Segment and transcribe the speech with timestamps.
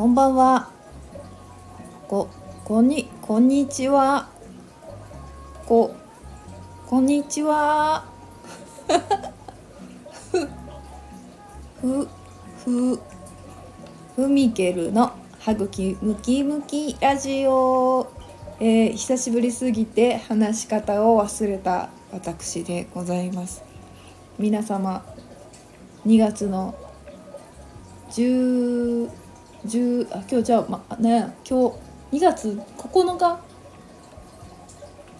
[0.00, 0.70] こんばんは。
[2.08, 2.30] こ、
[2.64, 4.30] こんに、こんにちは。
[5.66, 5.94] こ、
[6.86, 8.06] こんにちは。
[11.82, 12.08] ふ、
[12.64, 12.98] ふ、
[14.16, 18.10] ふみけるの歯茎ムキムキラジオ。
[18.58, 23.62] えー、久しぶりすぎて話し方を忘れた私でございます。
[24.38, 25.04] 皆様、
[26.06, 26.74] 2月の
[28.12, 29.29] 10
[29.66, 31.70] 10あ今日じゃあ、まあね今
[32.10, 33.40] 日2月9日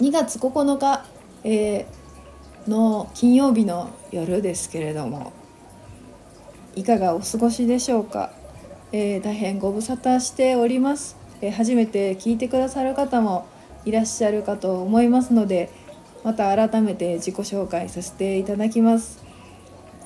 [0.00, 1.04] ？2月9日、
[1.44, 5.32] えー、の金曜日の夜ですけれども
[6.74, 8.32] いかがお過ごしでしょうか、
[8.92, 13.46] えー、大変ご無沙汰しております、えー、初めて聞いてくださる方も
[13.84, 15.70] いらっしゃるかと思いますので
[16.24, 19.29] また改めて自己紹介させていただきます。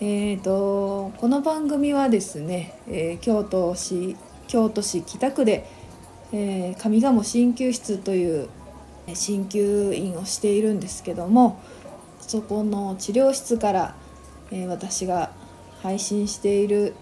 [0.01, 4.17] えーと、この番組はですね、えー、京都市
[4.49, 5.69] 京都市北区で、
[6.33, 8.49] えー、上賀茂鍼灸室という
[9.07, 11.63] 鍼灸院をしているんですけども
[12.19, 13.95] そこの治療室から、
[14.51, 15.31] えー、私が
[15.81, 16.95] 配信している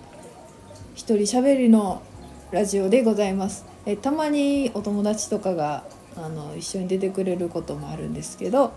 [0.95, 2.03] 一人しゃべりの
[2.51, 3.65] ラジオでございます。
[3.87, 8.75] えたまにお友達とかがあの一緒に出てくれることもあるんですけど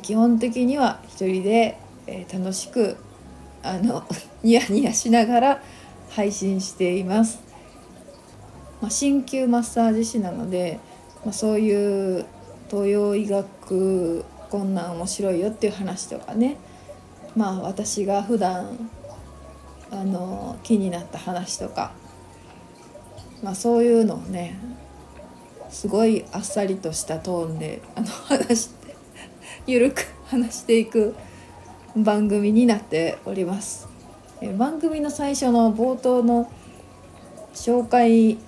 [0.00, 2.96] 基本的には一人で、え楽しく
[3.62, 4.04] あの
[4.42, 5.62] ニヤニヤしながら
[6.10, 7.40] 配信しています。
[8.80, 10.80] まあ、鍼灸マッサージ師なので、
[11.24, 12.24] まあ、そういう
[12.70, 16.56] 東洋医学こんなん面白いよっていう話とかね
[17.36, 18.90] まあ私が普段
[19.90, 21.92] あの気になった話とか、
[23.42, 24.58] まあ、そういうのをね
[25.68, 28.96] すごいあっさりとしたトーンであの話して
[29.66, 31.14] ゆるく話していく
[31.96, 33.88] 番組になっております。
[34.56, 36.50] 番組の最初の冒頭の
[37.52, 38.38] 紹介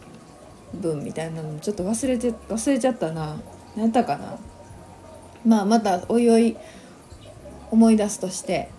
[0.72, 3.40] 文みたいなのちょっと忘れて忘れちゃったな。
[3.76, 4.38] 何やったかな。
[5.44, 6.56] まあまたおいおい
[7.70, 8.70] 思い出すとして。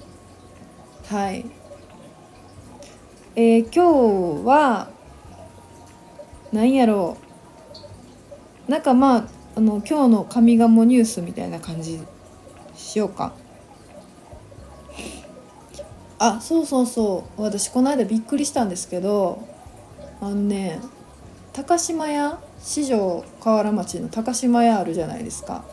[1.07, 1.45] はい。
[3.35, 4.89] えー、今日は
[6.51, 7.17] 何やろ
[8.67, 8.71] う。
[8.71, 12.01] なんかまああの今日の上賀茂ニュースみたいな感じ
[12.75, 13.33] しようか。
[16.25, 17.41] あそうそうそう。
[17.41, 19.45] 私この間びっくりしたんですけど
[20.21, 20.79] あのね
[21.51, 25.65] 高島屋四条河原町の高島屋あるじゃないですか。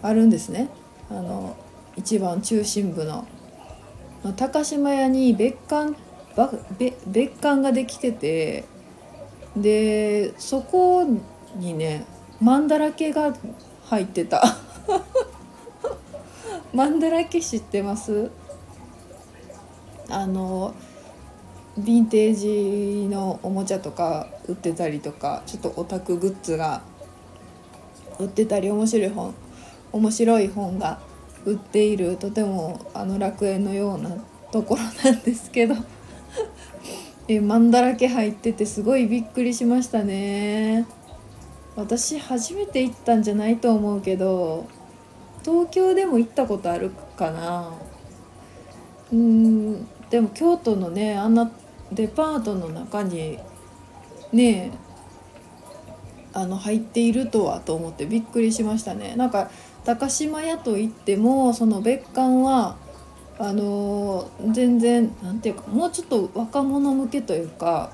[0.00, 0.70] あるんですね。
[1.10, 1.58] あの
[1.94, 3.26] 一番中心部の。
[4.38, 5.94] 高島屋に別館
[7.06, 8.64] 別館ができてて
[9.54, 11.04] でそこ
[11.56, 12.06] にね
[12.40, 13.34] マンだらけが
[13.84, 14.42] 入ってた。
[16.72, 18.30] マンだらけ知ってます？
[20.10, 20.74] あの
[21.78, 26.82] ヴィンテージのおもちゃとか売ってたりとかちょっとオタクグッズが
[28.18, 29.34] 売ってたり面白い本
[29.92, 31.00] 面白い本が
[31.44, 34.10] 売っているとてもあの楽園のような
[34.52, 35.74] ところなんですけど。
[37.28, 40.86] えマンだらけ入っててすごいびっくりしましたね。
[41.76, 44.66] 私初めて行ったんじゃないと思うけど
[45.44, 47.72] 東京でも行ったことあるかな。
[49.12, 49.88] うん。
[50.10, 51.50] でも京都のねあんな
[51.92, 53.38] デパートの中に
[54.32, 54.72] ね
[56.32, 59.16] あの入っているとはと思ってびっくりしましたね。
[59.16, 59.50] なんか
[59.84, 62.76] 高島屋といってもその別館は
[63.38, 67.90] あのー、全然なんていうかもうちょっと若者向けというか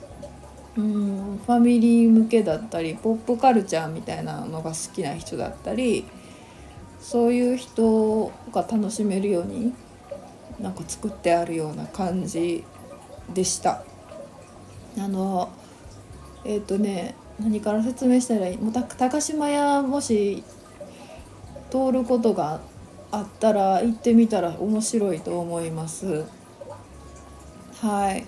[0.76, 6.04] うんファミリー向けだったりポップカルチャーみたいなのが好きな人だったり
[7.00, 9.72] そういう人が楽しめるように
[10.60, 12.64] なんか作ってあるような感じ
[13.32, 13.82] でした。
[14.98, 15.50] あの
[16.44, 18.56] えっ、ー、とね何から説明したらいい？
[18.56, 20.42] もう高島屋もし
[21.70, 22.60] 通ることが
[23.10, 26.24] あったら行ってみたら面白いと思います。
[27.80, 28.26] はい。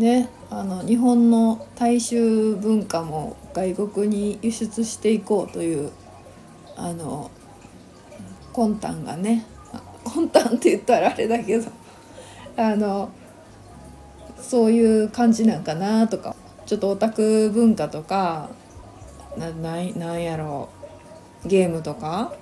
[0.00, 5.90] ねあの日本の大衆文化も外国に輸出していこうという
[6.76, 7.30] あの
[8.52, 9.44] 魂胆がね
[10.08, 11.70] 魂胆って言ったらあれだけど
[12.56, 13.10] あの
[14.40, 16.34] そういう感じなんかなとか
[16.66, 18.50] ちょっとオタク文化とか
[19.36, 20.68] ななんやろ
[21.44, 22.32] うゲームとか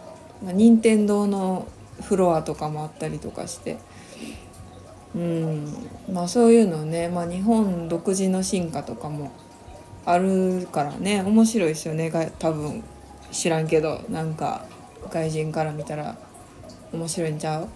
[0.42, 1.68] 任天堂の
[2.02, 3.78] フロアとかもあったりとかして
[5.14, 5.66] うん
[6.12, 9.32] まあそういうのね、まあ、日本独自の進化とかも
[10.04, 12.84] あるからね面白いですよね多分
[13.32, 14.66] 知らんけどなんか
[15.10, 16.16] 外人から見たら
[16.92, 17.68] 面白いんちゃう？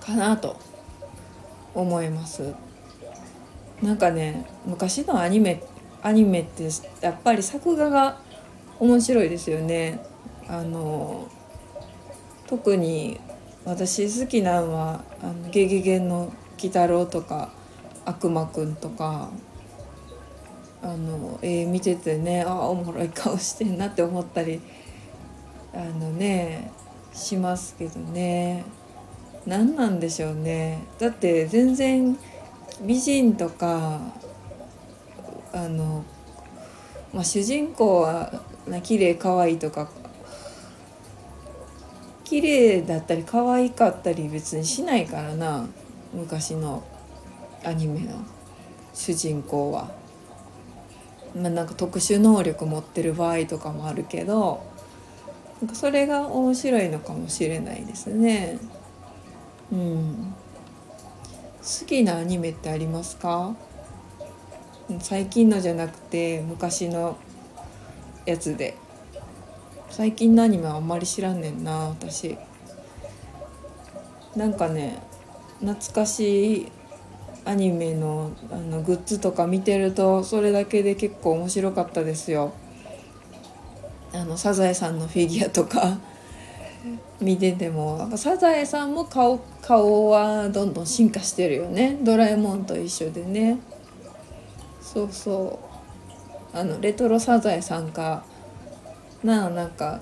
[0.00, 0.56] かなと
[1.74, 2.54] 思います。
[3.82, 5.62] なんかね昔のアニメ
[6.02, 6.68] アニメって
[7.00, 8.18] やっぱり作画が
[8.78, 10.00] 面白いですよね。
[10.48, 11.28] あの
[12.46, 13.20] 特に
[13.64, 17.52] 私好きなのは「あのゲゲゲの鬼太郎」とか
[18.04, 19.30] 「悪魔くん」とか
[20.82, 24.60] あの絵見ててねああおもろい顔してんなって思ったり
[25.74, 26.72] あのね
[27.12, 28.64] しますけどね。
[29.46, 30.84] 何なんでしょうね。
[30.98, 32.18] だって全然
[32.82, 34.00] 美人とか
[35.52, 36.04] あの、
[37.12, 39.90] まあ、主人公はな綺麗可愛いとか
[42.24, 45.66] 綺麗だったり可愛かったり別にしないからな。
[46.12, 46.82] 昔の
[47.64, 48.24] アニメの
[48.94, 49.90] 主人公は。
[51.34, 54.64] まあ、なんか特殊能力持ってる場合とかもあるけど
[55.60, 58.58] なんかそれが面白いのかもしれないですね。
[59.70, 60.34] うん、
[61.60, 63.54] 好きなアニメってありますか？
[65.00, 67.16] 最近のじゃなくて昔の
[68.26, 68.76] やつで。
[69.90, 72.38] 最近のアニメはあんまり知らんねんな私。
[74.36, 75.02] なんかね
[75.58, 76.72] 懐かしい
[77.44, 82.52] アニメのあのグッズとか見てるとそれだけで結構面白かったですよ。
[84.12, 85.98] あのサザエさんのフィギュアとか
[87.20, 91.98] 見ててもサザエさんも顔顔はどんどん進化してるよね。
[92.02, 93.58] ドラえもんと一緒でね。
[94.82, 95.58] そうそ
[96.54, 96.56] う。
[96.58, 98.24] あのレトロサザエさんか。
[99.22, 100.00] なあなんか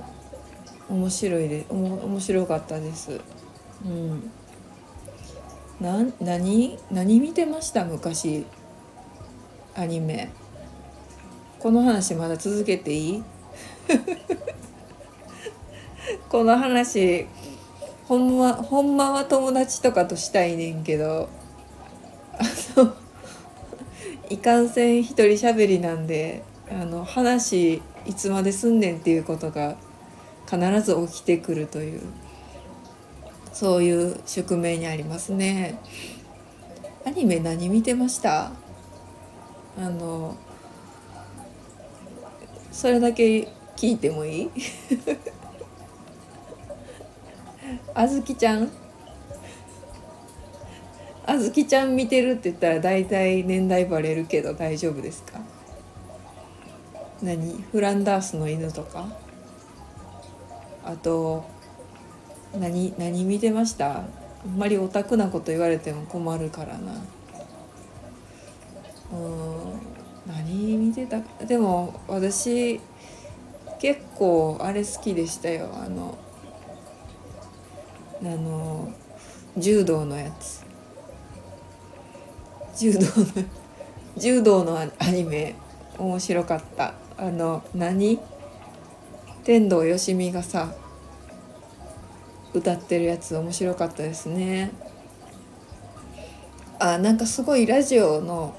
[0.89, 3.21] 面白いでおも面白かったです。
[3.85, 4.31] うん。
[5.81, 7.85] な何何見てました？
[7.85, 8.47] 昔。
[9.75, 10.31] アニメ。
[11.59, 13.23] この話まだ続けていい？
[16.29, 17.27] この話
[18.07, 21.29] ほんまほんまは友達とかとしたいねんけど
[22.39, 22.95] あの
[24.31, 29.77] いかんせん一人喋りなんであの話いつまですんねんっていうことが
[30.51, 32.01] 必ず起きてくるという
[33.53, 35.79] そういう宿命にありますね。
[37.05, 38.53] アニメ何見てました？
[39.77, 40.37] あの
[42.71, 43.49] それだけ
[43.79, 44.51] 聞いてもいい？
[47.95, 48.69] あずきちゃん？
[51.25, 55.39] あずきちゃん見てるって言ったら大体年代バレるけど大丈夫ですか？
[57.23, 57.63] 何？
[57.71, 59.07] フランダースの犬とか？
[60.85, 61.45] あと
[62.59, 62.93] 何？
[62.99, 63.99] 何見てました？
[63.99, 64.01] あ
[64.49, 66.95] んまりオタクなこと言われても困るからな。
[69.13, 69.81] うん
[70.27, 71.21] 何見てた？
[71.47, 72.81] でも私
[73.79, 75.71] 結構あれ好きでしたよ。
[75.73, 76.19] あの
[78.21, 78.93] あの
[79.57, 80.65] 柔道のやつ。
[82.79, 83.05] 柔道の
[84.17, 85.55] 柔道のアニメ
[85.99, 86.95] 面白かった。
[87.17, 88.19] あの何？
[89.45, 90.75] 天童よしみがさ
[92.53, 94.73] 歌ってるやつ面白かったですね。
[96.79, 98.55] あなんかすごいラジオの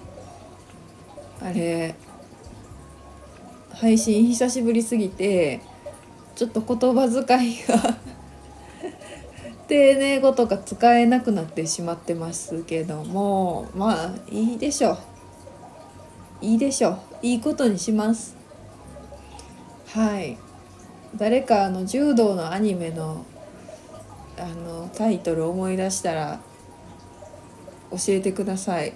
[1.41, 1.95] あれ
[3.79, 5.61] 配信久しぶりすぎて
[6.35, 7.97] ちょっと言葉遣いが
[9.69, 14.97] 丁寧語とか使えなくなってしまってますけどもまあいいでしょう。
[16.41, 16.99] いいでしょう。
[17.21, 18.35] いいことにします。
[19.87, 20.37] はい。
[21.15, 23.25] 誰かあの柔道のアニメの
[24.37, 26.39] あのタイトル思い出したら
[27.91, 28.93] 教えてください。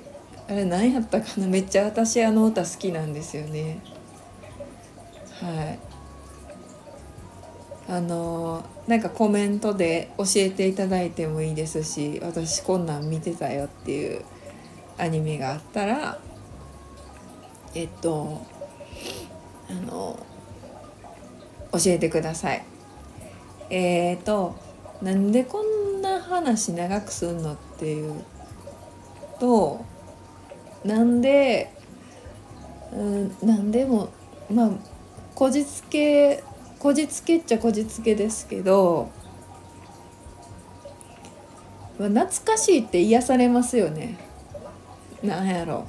[0.49, 1.47] あれ何やったかな。
[1.47, 3.79] めっちゃ私あの歌好きなんですよね。
[5.43, 5.79] はい。
[7.91, 14.23] あのなんかコメントで教えていただいてもいいですし私こんなん見てたよっていう
[14.97, 16.17] アニメがあったら
[17.75, 18.41] えっと
[19.69, 20.17] あの
[21.73, 22.63] 教えてください。
[23.69, 24.55] えっ、と
[25.01, 28.23] なんでこんな話長くすんのっていう
[29.39, 29.83] と
[30.85, 31.73] なんで、
[32.93, 34.09] うん、なんでも
[34.49, 34.71] まあ
[35.35, 36.43] こじつけ
[36.79, 39.09] こじつけっちゃこじつけですけど
[41.97, 44.17] 懐かしいって癒されますよね。
[45.23, 45.85] なんやろ。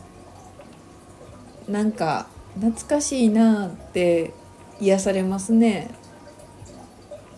[1.68, 2.26] なんか
[2.60, 4.32] 懐かしいなって
[4.80, 5.90] 癒されますね。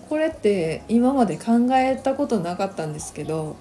[0.08, 3.56] これって今まで考えたことなかったんですけど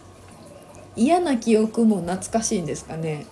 [0.95, 3.25] 嫌な記憶も懐かしいんですかね。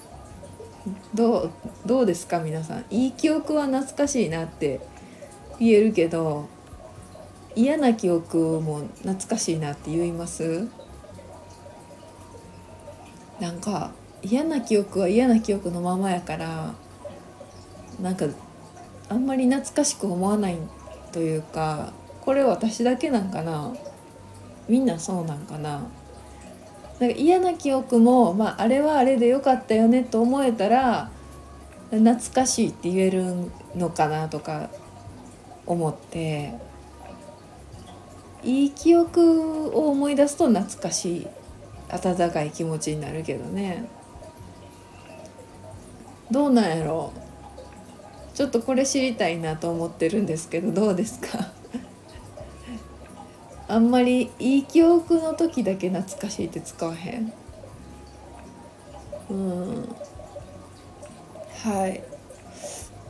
[1.14, 1.52] どう
[1.86, 2.86] どうですか皆さん。
[2.90, 4.80] いい記憶は懐かしいなって
[5.60, 6.48] 言えるけど
[7.56, 10.68] 嫌な記憶も懐かしいなって言います？
[13.40, 13.92] なんか
[14.22, 16.74] 嫌な記憶は嫌な記憶のままやから
[18.02, 18.26] なんか
[19.10, 20.58] あんまり懐かしく思わない
[21.12, 23.74] というかこれ私だけなんかな？
[24.68, 25.84] みんなそうなんかな？
[27.00, 31.12] なんか嫌な記憶も、まあ、あれはあれでよかったよねと思えたら
[31.92, 34.70] 懐かしいって言えるのかなとか
[35.66, 36.54] 思って
[38.44, 41.28] いい記憶を思い出すと懐かしい
[41.90, 43.86] 温かい気持ちになるけどね。
[46.32, 47.12] どうなんやろ。
[47.16, 51.52] うちょっとこれ知りたいなと思ってるんですけどどうですか？
[53.70, 57.34] あんまりいい記憶の時だけ懐かしいって使わへん？
[59.30, 59.96] うん。
[61.64, 62.04] はい。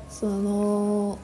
[0.09, 1.17] その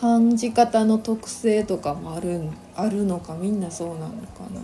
[0.00, 2.40] 感じ方の特性とかもある
[2.74, 4.60] あるのかみんなそうなのかな。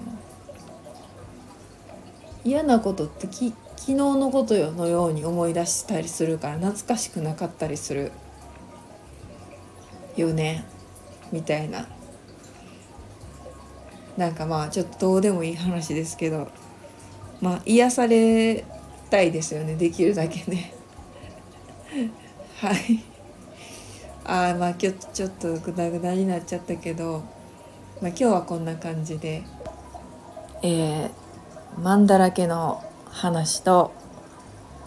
[2.42, 8.12] 嫌なことってき昨日のことのように思い出したりするから懐かしくなかったりする
[10.16, 10.64] よね
[11.30, 11.86] みたいな。
[14.16, 16.48] なんかまあちょっとどうでもいい話ですけど
[17.42, 18.64] まあ癒され
[19.10, 20.72] たいですよねできるだけね。
[22.56, 23.15] はい。
[24.28, 27.22] ああまあ今日ちょっとグダグダになっちゃったけど、
[28.02, 29.44] まあ、今日はこんな感じで。
[30.62, 31.10] えー、
[31.80, 33.92] マンだらけの話と、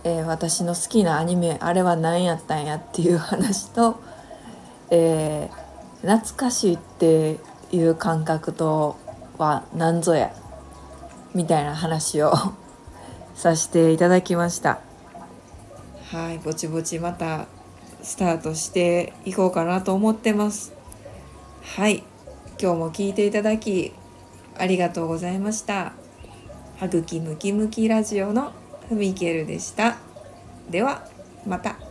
[0.04, 4.02] えー、私の好きなアニメあれは何やったんやっていう話と、
[4.90, 7.40] えー、懐かしいって
[7.72, 8.98] いう感覚と
[9.38, 10.34] は何ぞや
[11.34, 12.34] みたいな話を
[13.36, 14.80] させていただきました。
[16.12, 17.46] はいぼちぼちまた
[18.02, 20.74] スタートしていこうかなと思ってます。
[21.62, 22.04] はい。
[22.62, 23.94] 今日も聞いていただき
[24.58, 25.94] ありがとうございました。
[26.78, 28.54] 歯茎ムキムキラジオの
[28.88, 29.98] ふみけるでした。
[30.70, 31.08] では
[31.46, 31.89] また。